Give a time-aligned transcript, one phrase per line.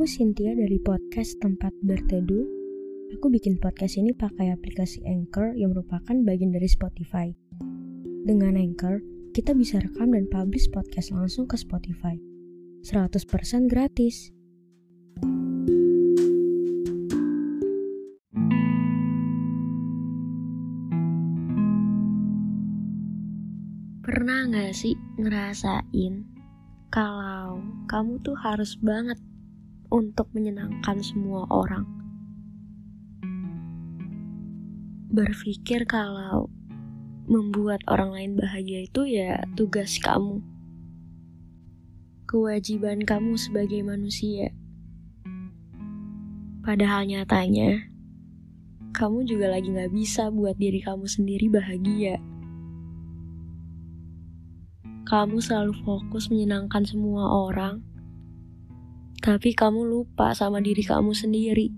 [0.00, 2.48] Aku Cynthia dari podcast Tempat Berteduh.
[3.12, 7.28] Aku bikin podcast ini pakai aplikasi Anchor yang merupakan bagian dari Spotify.
[8.24, 9.04] Dengan Anchor,
[9.36, 12.16] kita bisa rekam dan publish podcast langsung ke Spotify.
[12.80, 14.32] 100% gratis.
[24.00, 26.24] Pernah gak sih ngerasain
[26.88, 29.20] kalau kamu tuh harus banget
[29.90, 31.84] untuk menyenangkan semua orang?
[35.10, 36.46] Berpikir kalau
[37.26, 40.38] membuat orang lain bahagia itu ya tugas kamu.
[42.30, 44.54] Kewajiban kamu sebagai manusia.
[46.62, 47.90] Padahal nyatanya,
[48.94, 52.22] kamu juga lagi gak bisa buat diri kamu sendiri bahagia
[55.10, 57.82] kamu selalu fokus menyenangkan semua orang,
[59.20, 61.68] tapi kamu lupa sama diri kamu sendiri.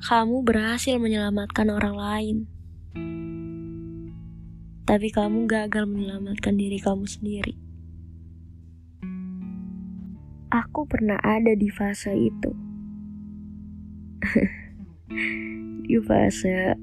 [0.00, 2.36] Kamu berhasil menyelamatkan orang lain,
[4.86, 7.58] tapi kamu gagal menyelamatkan diri kamu sendiri.
[10.50, 12.50] Aku pernah ada di fase itu.
[15.90, 16.78] di fase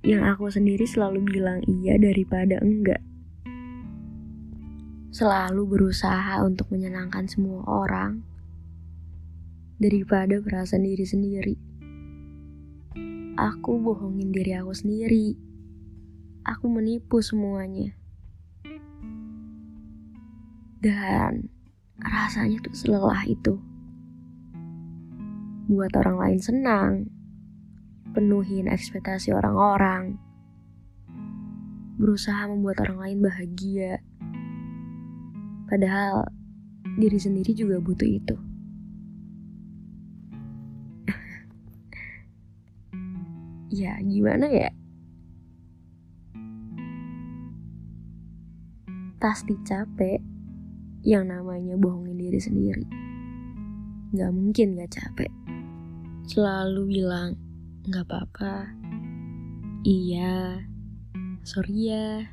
[0.00, 3.04] yang aku sendiri selalu bilang iya daripada enggak
[5.16, 8.20] selalu berusaha untuk menyenangkan semua orang
[9.80, 11.56] daripada perasaan diri sendiri.
[13.40, 15.32] Aku bohongin diri aku sendiri.
[16.44, 17.96] Aku menipu semuanya.
[20.84, 21.48] Dan
[21.96, 23.56] rasanya tuh selelah itu.
[25.72, 26.92] Buat orang lain senang,
[28.12, 30.20] penuhin ekspektasi orang-orang,
[31.96, 34.04] berusaha membuat orang lain bahagia
[35.66, 36.30] Padahal
[36.94, 38.36] diri sendiri juga butuh itu.
[43.82, 44.70] ya, gimana ya?
[49.18, 50.22] Pasti capek
[51.02, 52.86] yang namanya bohongin diri sendiri.
[54.14, 55.32] Gak mungkin gak capek.
[56.30, 57.34] Selalu bilang,
[57.90, 58.70] gak apa-apa.
[59.82, 60.62] Iya,
[61.42, 62.30] sorry ya.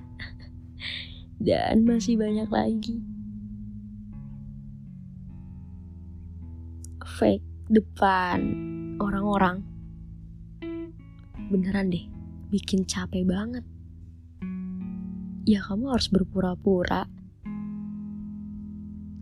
[1.45, 3.12] Dan masih banyak lagi.
[7.23, 8.51] Fake depan
[8.99, 9.63] orang-orang.
[11.47, 12.03] Beneran deh
[12.51, 13.63] bikin capek banget.
[15.47, 17.07] Ya kamu harus berpura-pura.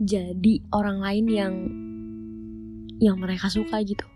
[0.01, 1.53] Jadi orang lain yang
[2.97, 4.09] yang mereka suka gitu.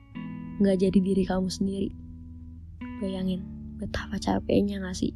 [0.57, 1.94] Nggak jadi diri kamu sendiri.
[3.06, 3.46] Bayangin
[3.78, 5.13] betapa capeknya gak sih?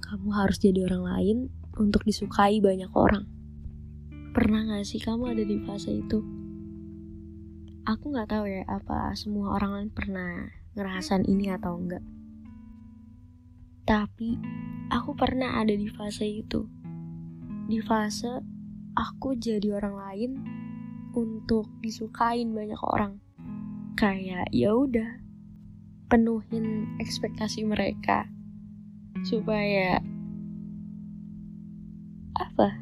[0.00, 1.38] Kamu harus jadi orang lain
[1.76, 3.28] untuk disukai banyak orang.
[4.32, 6.39] Pernah gak sih kamu ada di fase itu
[7.90, 10.46] aku nggak tahu ya apa semua orang lain pernah
[10.78, 12.04] ngerasain ini atau enggak.
[13.82, 14.38] Tapi
[14.94, 16.70] aku pernah ada di fase itu.
[17.66, 18.30] Di fase
[18.94, 20.30] aku jadi orang lain
[21.18, 23.18] untuk disukain banyak orang.
[23.98, 25.18] Kayak ya udah
[26.06, 28.30] penuhin ekspektasi mereka
[29.26, 29.98] supaya
[32.38, 32.78] apa?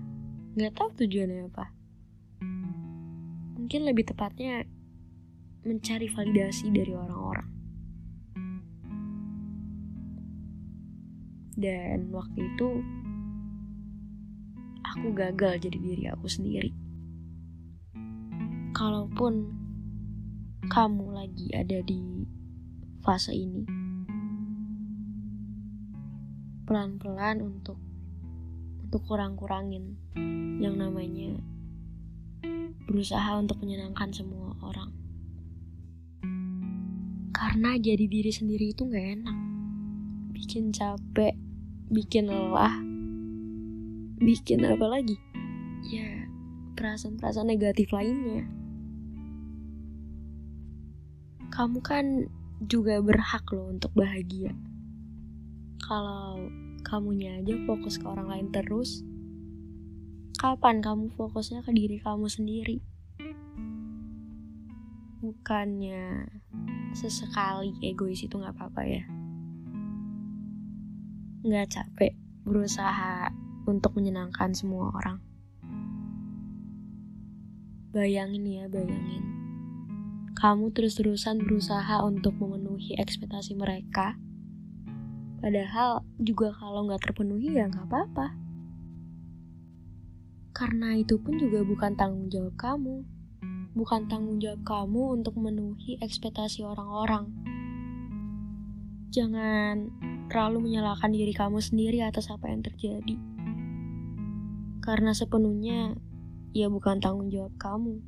[0.53, 1.73] Nggak tahu tujuannya apa.
[3.57, 4.69] Mungkin lebih tepatnya
[5.69, 7.49] mencari validasi dari orang-orang.
[11.59, 12.69] Dan waktu itu
[14.87, 16.73] aku gagal jadi diri aku sendiri.
[18.73, 19.53] Kalaupun
[20.71, 22.25] kamu lagi ada di
[23.03, 23.67] fase ini,
[26.65, 27.77] pelan-pelan untuk
[28.89, 29.99] untuk kurang-kurangin
[30.63, 31.37] yang namanya
[32.89, 35.08] berusaha untuk menyenangkan semua orang.
[37.39, 39.39] Karena jadi diri sendiri itu gak enak.
[40.35, 41.39] Bikin capek,
[41.87, 42.75] bikin lelah,
[44.19, 45.15] bikin apa lagi?
[45.87, 46.27] Ya,
[46.75, 48.43] perasaan-perasaan negatif lainnya.
[51.55, 52.27] Kamu kan
[52.67, 54.51] juga berhak loh untuk bahagia.
[55.79, 56.43] Kalau
[56.83, 59.07] kamunya aja fokus ke orang lain terus,
[60.43, 62.83] kapan kamu fokusnya ke diri kamu sendiri?
[65.23, 66.27] Bukannya
[66.97, 69.05] sesekali egois itu nggak apa-apa ya.
[71.45, 72.13] Nggak capek
[72.45, 73.33] berusaha
[73.69, 75.21] untuk menyenangkan semua orang.
[77.93, 79.25] Bayangin ya bayangin.
[80.39, 84.15] Kamu terus-terusan berusaha untuk memenuhi ekspektasi mereka
[85.39, 88.35] padahal juga kalau nggak terpenuhi ya nggak apa-apa.
[90.51, 93.07] Karena itu pun juga bukan tanggung jawab kamu.
[93.77, 97.29] Bukan tanggung jawab kamu untuk memenuhi ekspektasi orang-orang.
[99.09, 99.89] Jangan
[100.29, 103.17] terlalu menyalahkan diri kamu sendiri atas apa yang terjadi.
[104.85, 105.97] Karena sepenuhnya
[106.53, 108.01] ya bukan tanggung jawab kamu.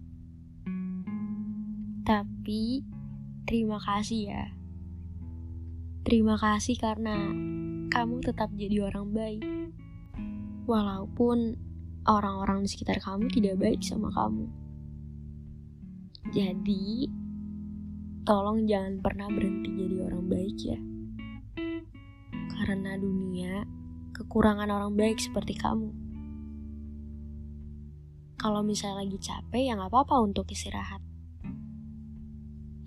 [2.05, 2.85] Tapi
[3.45, 4.45] terima kasih ya.
[6.01, 7.29] Terima kasih karena
[7.93, 9.45] kamu tetap jadi orang baik.
[10.65, 11.55] Walaupun
[12.09, 14.49] orang-orang di sekitar kamu tidak baik sama kamu.
[16.31, 17.11] Jadi,
[18.23, 20.79] tolong jangan pernah berhenti jadi orang baik ya.
[22.55, 23.67] Karena dunia
[24.15, 25.91] kekurangan orang baik seperti kamu.
[28.39, 31.03] Kalau misalnya lagi capek ya nggak apa-apa untuk istirahat.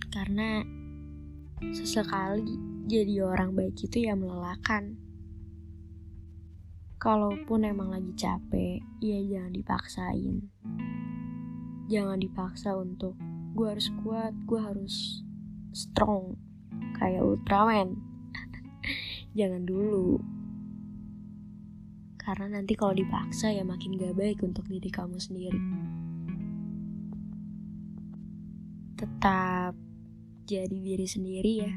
[0.08, 0.64] Karena
[1.76, 2.56] sesekali
[2.88, 4.96] jadi orang baik itu ya melelahkan.
[6.96, 10.48] Kalaupun emang lagi capek, ya jangan dipaksain.
[11.92, 13.20] Jangan dipaksa untuk
[13.54, 15.22] gue harus kuat, gue harus
[15.74, 16.38] strong
[16.98, 17.98] kayak Ultraman.
[19.38, 20.22] jangan dulu.
[22.18, 25.60] Karena nanti kalau dipaksa ya makin gak baik untuk diri kamu sendiri.
[28.98, 29.76] Tetap
[30.50, 31.74] jadi diri sendiri ya.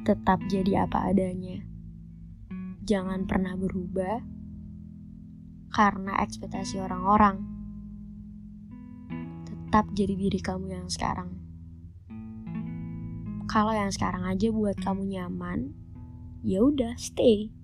[0.00, 1.70] Tetap jadi apa adanya
[2.90, 4.18] jangan pernah berubah
[5.70, 7.49] karena ekspektasi orang-orang.
[9.70, 11.30] Tetap jadi diri kamu yang sekarang.
[13.46, 15.70] Kalau yang sekarang aja buat kamu nyaman,
[16.42, 17.54] ya udah stay.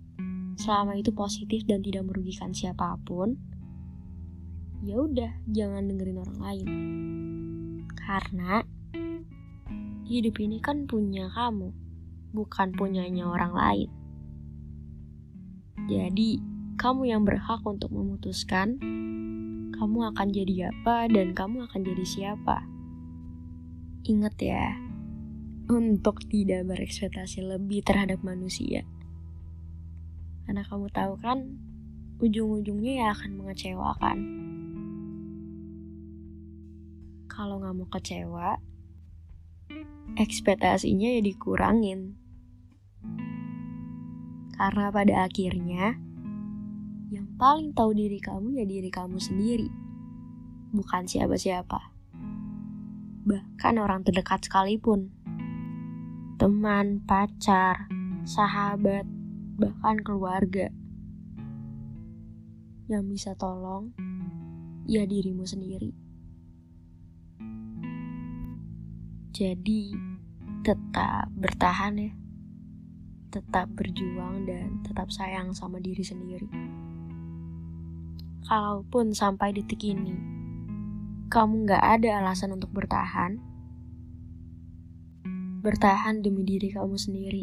[0.55, 3.35] Selama itu positif dan tidak merugikan siapa pun,
[4.87, 6.67] ya udah jangan dengerin orang lain.
[7.99, 8.63] Karena
[10.07, 11.75] hidup ini kan punya kamu,
[12.31, 13.91] bukan punyanya orang lain.
[15.91, 16.39] Jadi,
[16.79, 18.79] kamu yang berhak untuk memutuskan
[19.77, 22.65] kamu akan jadi apa dan kamu akan jadi siapa.
[24.09, 24.73] Ingat ya,
[25.69, 28.87] untuk tidak berekspektasi lebih terhadap manusia.
[30.47, 31.59] Karena kamu tahu kan,
[32.23, 34.19] ujung-ujungnya ya akan mengecewakan.
[37.27, 38.57] Kalau nggak mau kecewa,
[40.17, 42.17] ekspektasinya ya dikurangin.
[44.57, 46.01] Karena pada akhirnya,
[47.07, 49.71] yang paling tahu diri kamu ya diri kamu sendiri,
[50.75, 51.95] bukan siapa-siapa.
[53.27, 55.15] Bahkan orang terdekat sekalipun.
[56.37, 57.87] Teman, pacar,
[58.27, 59.07] sahabat,
[59.59, 60.71] bahkan keluarga.
[62.91, 63.95] Yang bisa tolong,
[64.87, 65.95] ya dirimu sendiri.
[69.31, 69.95] Jadi,
[70.67, 72.13] tetap bertahan ya
[73.37, 76.49] tetap berjuang dan tetap sayang sama diri sendiri.
[78.47, 80.15] Kalaupun sampai detik ini,
[81.27, 83.43] kamu gak ada alasan untuk bertahan,
[85.67, 87.43] bertahan demi diri kamu sendiri,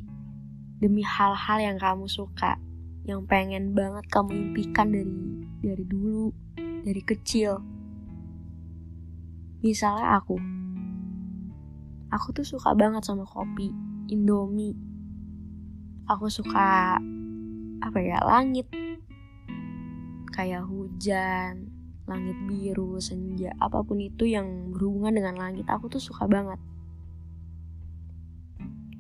[0.80, 2.56] demi hal-hal yang kamu suka,
[3.04, 5.12] yang pengen banget kamu impikan dari
[5.60, 7.60] dari dulu, dari kecil.
[9.60, 10.40] Misalnya aku,
[12.16, 13.76] aku tuh suka banget sama kopi,
[14.08, 14.80] Indomie,
[16.08, 16.96] aku suka
[17.84, 18.72] apa ya langit
[20.34, 21.70] kayak hujan
[22.04, 26.60] langit biru senja apa pun itu yang berhubungan dengan langit aku tuh suka banget.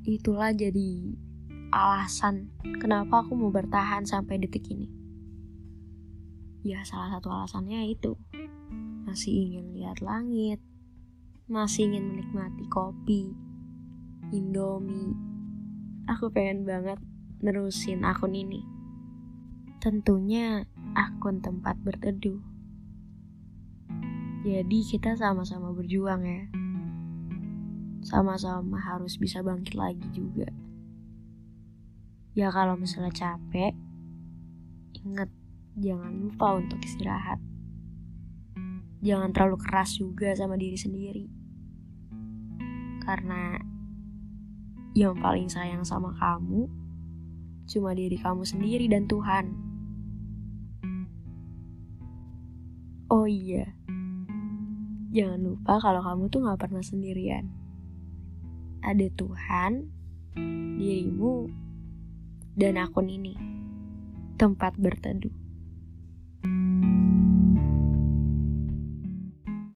[0.07, 1.17] Itulah jadi
[1.73, 4.87] alasan kenapa aku mau bertahan sampai detik ini.
[6.63, 8.15] Ya salah satu alasannya itu.
[9.03, 10.63] Masih ingin lihat langit
[11.51, 13.35] masih ingin menikmati kopi
[14.31, 15.11] indomie.
[16.07, 16.99] Aku pengen banget
[17.43, 18.63] nerusin akun ini.
[19.83, 20.63] Tentunya
[20.93, 22.41] akun tempat berteduh.
[24.43, 26.43] Jadi kita sama-sama berjuang ya.
[28.03, 30.51] Sama-sama harus bisa bangkit lagi juga.
[32.35, 33.71] Ya kalau misalnya capek,
[35.05, 35.29] inget
[35.79, 37.39] jangan lupa untuk istirahat.
[38.99, 41.25] Jangan terlalu keras juga sama diri sendiri.
[43.05, 43.55] Karena
[44.93, 46.67] yang paling sayang sama kamu
[47.63, 49.62] cuma diri kamu sendiri dan Tuhan.
[53.23, 53.71] Oh iya,
[55.15, 57.47] jangan lupa kalau kamu tuh gak pernah sendirian.
[58.83, 59.87] Ada Tuhan,
[60.75, 61.47] dirimu,
[62.59, 63.39] dan akun ini,
[64.35, 65.42] tempat berteduh.